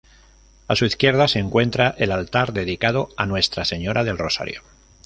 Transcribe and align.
A 0.67 0.75
su 0.75 0.85
izquierda 0.85 1.27
se 1.27 1.37
encuentra 1.37 1.93
el 1.99 2.11
altar 2.11 2.53
dedicado 2.53 3.09
a 3.17 3.27
Nuestra 3.27 3.65
Señora 3.65 4.03
del 4.03 4.17
Rosario. 4.17 4.63